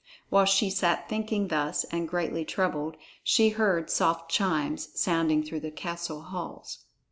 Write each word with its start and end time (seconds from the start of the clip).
While 0.29 0.45
she 0.45 0.71
sat 0.71 1.07
thinking 1.07 1.49
thus, 1.49 1.83
and 1.91 2.07
greatly 2.09 2.43
troubled, 2.43 2.97
she 3.23 3.49
heard 3.49 3.91
soft 3.91 4.31
chimes 4.31 4.89
sounding 4.99 5.43
through 5.43 5.59
the 5.59 5.69
castle 5.69 6.23
halls. 6.23 6.79